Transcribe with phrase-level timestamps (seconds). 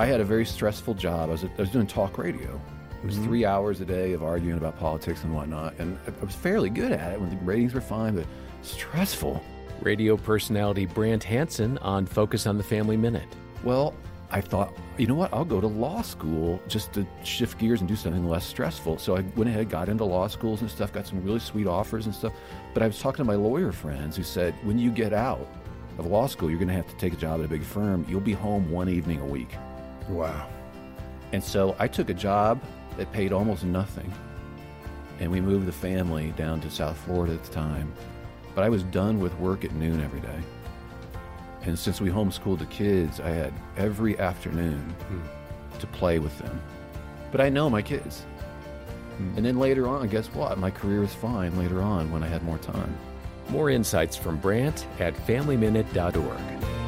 [0.00, 1.28] I had a very stressful job.
[1.28, 2.58] I was, I was doing talk radio.
[3.02, 3.24] It was mm-hmm.
[3.24, 6.90] three hours a day of arguing about politics and whatnot, and I was fairly good
[6.90, 8.24] at it when the ratings were fine, but
[8.62, 9.44] stressful.
[9.82, 13.28] Radio personality Brant Hansen on Focus on the Family Minute.
[13.62, 13.92] Well,
[14.30, 15.34] I thought, you know what?
[15.34, 18.96] I'll go to law school just to shift gears and do something less stressful.
[18.96, 22.06] So I went ahead, got into law schools and stuff, got some really sweet offers
[22.06, 22.32] and stuff.
[22.72, 25.46] But I was talking to my lawyer friends who said, when you get out
[25.98, 28.06] of law school, you're going to have to take a job at a big firm.
[28.08, 29.58] You'll be home one evening a week.
[30.08, 30.48] Wow.
[31.32, 32.60] And so I took a job
[32.96, 34.12] that paid almost nothing.
[35.20, 37.92] And we moved the family down to South Florida at the time.
[38.54, 40.40] But I was done with work at noon every day.
[41.62, 45.78] And since we homeschooled the kids, I had every afternoon hmm.
[45.78, 46.60] to play with them.
[47.30, 48.22] But I know my kids.
[49.18, 49.36] Hmm.
[49.36, 50.58] And then later on, guess what?
[50.58, 52.96] My career was fine later on when I had more time.
[53.50, 56.79] More insights from Brant at FamilyMinute.org.